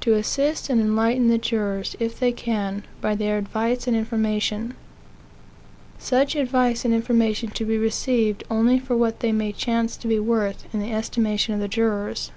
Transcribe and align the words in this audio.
To 0.00 0.14
assist 0.14 0.70
and 0.70 0.80
enlighten 0.80 1.28
the 1.28 1.36
jurors, 1.36 1.94
if 2.00 2.18
they 2.18 2.32
can, 2.32 2.82
by 3.02 3.14
their 3.14 3.36
advice 3.36 3.86
and 3.86 3.94
information; 3.94 4.72
such 5.98 6.34
advice 6.34 6.86
and 6.86 6.94
information 6.94 7.50
to 7.50 7.66
be 7.66 7.76
received 7.76 8.42
only 8.50 8.78
for 8.78 8.96
what 8.96 9.20
they 9.20 9.32
may 9.32 9.52
chance 9.52 9.98
to 9.98 10.08
be 10.08 10.18
worth 10.18 10.64
in 10.72 10.80
the 10.80 10.94
estimation 10.94 11.52
of 11.54 11.60
the 11.60 11.68
jurors. 11.68 12.30